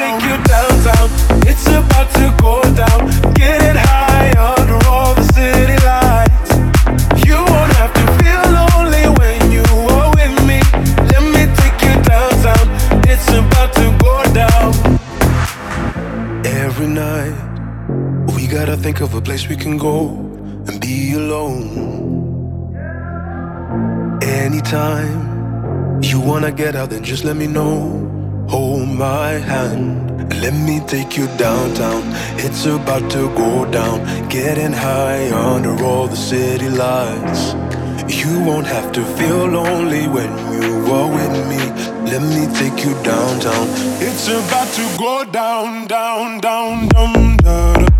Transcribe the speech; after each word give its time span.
take 0.00 0.22
you 0.28 0.36
downtown. 0.52 1.08
It's 1.50 1.66
about 1.78 2.08
to 2.18 2.26
go 2.44 2.54
down. 2.82 3.00
Get 3.40 3.58
it 3.70 3.76
high 3.76 4.32
under 4.50 4.78
all 4.88 5.12
the 5.20 5.26
city 5.36 5.78
lights. 5.90 6.50
You 7.26 7.36
won't 7.50 7.72
have 7.80 7.92
to 8.00 8.04
feel 8.18 8.44
lonely 8.58 9.04
when 9.18 9.38
you 9.56 9.66
are 9.96 10.10
with 10.18 10.36
me. 10.48 10.60
Let 11.10 11.22
me 11.34 11.42
take 11.60 11.78
you 11.86 11.94
downtown. 12.10 12.64
It's 13.12 13.28
about 13.40 13.70
to 13.80 13.86
go 14.06 14.14
down. 14.42 14.70
Every 16.64 16.90
night, 17.04 17.36
we 18.34 18.46
gotta 18.56 18.76
think 18.76 19.00
of 19.00 19.14
a 19.14 19.20
place 19.20 19.48
we 19.52 19.56
can 19.56 19.76
go 19.76 19.96
and 20.66 20.80
be 20.80 21.12
alone. 21.22 21.66
Anytime 24.22 25.12
you 26.02 26.18
wanna 26.20 26.52
get 26.52 26.74
out, 26.74 26.88
then 26.90 27.02
just 27.04 27.22
let 27.24 27.36
me 27.36 27.46
know 27.46 28.19
Hold 28.50 28.88
my 28.88 29.34
hand, 29.52 30.34
let 30.42 30.52
me 30.52 30.80
take 30.88 31.16
you 31.16 31.28
downtown. 31.36 32.02
It's 32.36 32.66
about 32.66 33.08
to 33.12 33.28
go 33.36 33.70
down, 33.70 34.28
getting 34.28 34.72
high 34.72 35.30
under 35.30 35.80
all 35.84 36.08
the 36.08 36.16
city 36.16 36.68
lights. 36.68 37.54
You 38.12 38.40
won't 38.40 38.66
have 38.66 38.90
to 38.90 39.04
feel 39.16 39.46
lonely 39.46 40.08
when 40.08 40.30
you 40.52 40.92
are 40.92 41.08
with 41.08 41.36
me. 41.48 41.62
Let 42.10 42.22
me 42.22 42.52
take 42.58 42.84
you 42.84 42.92
downtown. 43.04 43.66
It's 44.02 44.26
about 44.26 44.66
to 44.74 44.98
go 44.98 45.24
down, 45.30 45.86
down, 45.86 46.40
down, 46.40 46.88
down, 46.88 47.36
down. 47.36 47.99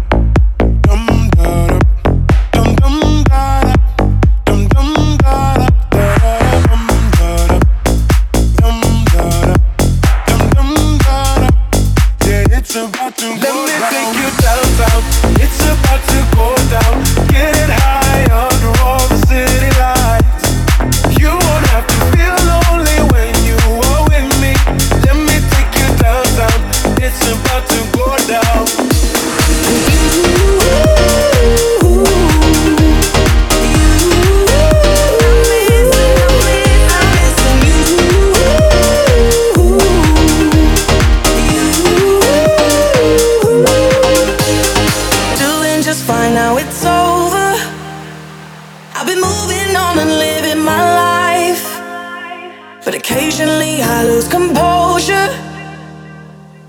lose 54.20 54.28
composure, 54.28 55.28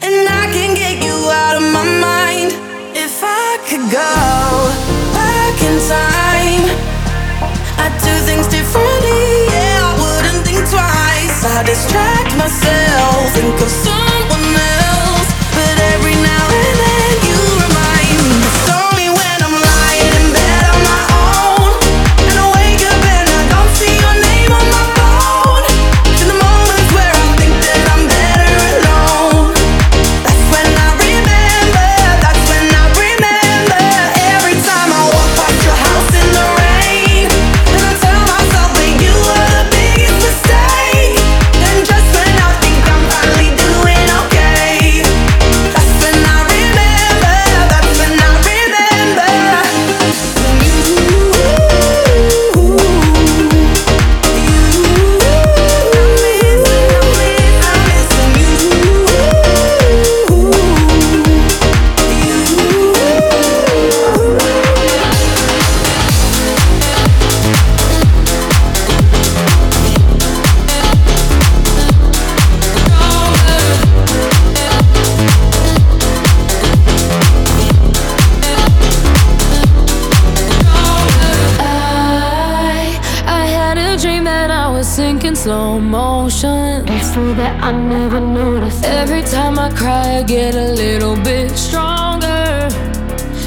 and 0.02 0.28
I 0.42 0.48
can 0.54 0.74
get 0.76 1.04
you 1.04 1.16
out 1.30 1.56
of 1.58 1.64
my 1.74 1.84
mind. 2.00 2.52
If 2.96 3.22
I 3.24 3.58
could 3.68 3.86
go 3.92 4.14
back 5.14 5.56
in 5.70 5.76
time, 5.90 6.64
I'd 7.84 7.96
do 8.04 8.14
things 8.28 8.48
differently. 8.48 9.52
Yeah, 9.52 9.90
I 9.90 9.94
wouldn't 10.02 10.46
think 10.46 10.60
twice. 10.70 11.44
I 11.44 11.64
distract 11.64 12.38
myself, 12.38 13.34
think 13.34 13.62
of 13.62 13.70
something. 13.70 14.11
slow 85.42 85.80
motion. 85.80 86.88
It's 86.88 87.16
so 87.16 87.34
that 87.34 87.64
I 87.64 87.72
never 87.72 88.20
noticed. 88.20 88.86
Every 88.86 89.24
time 89.24 89.58
I 89.58 89.72
cry, 89.72 90.18
I 90.20 90.24
get 90.24 90.54
a 90.54 90.68
little 90.82 91.16
bit 91.16 91.50
stronger, 91.58 92.70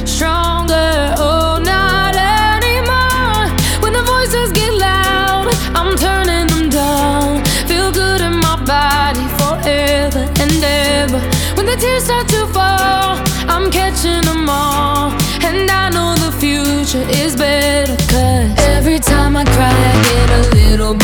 stronger. 0.05 1.14
Oh, 1.26 1.61
not 1.62 2.17
anymore. 2.56 3.46
When 3.81 3.93
the 3.93 4.02
voices 4.02 4.50
get 4.50 4.73
loud, 4.75 5.46
I'm 5.79 5.96
turning 5.96 6.49
them 6.49 6.69
down. 6.69 7.44
Feel 7.70 7.93
good 7.93 8.20
in 8.20 8.41
my 8.41 8.56
body 8.75 9.26
forever 9.38 10.23
and 10.43 10.55
ever. 10.64 11.20
When 11.55 11.67
the 11.67 11.76
tears 11.76 12.05
start 12.08 12.26
to 12.35 12.44
fall, 12.56 13.23
I'm 13.46 13.70
catching 13.70 14.25
them 14.31 14.49
all. 14.49 15.12
And 15.46 15.70
I 15.70 15.91
know 15.94 16.17
the 16.17 16.32
future 16.43 17.06
is 17.23 17.37
better, 17.37 17.94
cause 18.11 18.50
every 18.75 18.99
time 18.99 19.37
I 19.37 19.44
cry, 19.44 19.76
I 19.93 19.96
get 20.11 20.29
a 20.41 20.43
little 20.56 20.94
bit. 20.94 21.04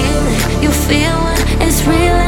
feel, 0.00 0.62
you 0.62 0.70
feel 0.70 1.20
it's 1.60 1.86
real. 1.86 2.19